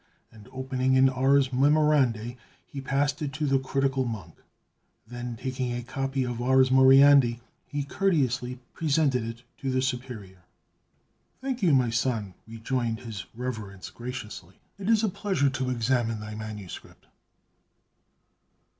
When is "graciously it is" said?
13.91-15.03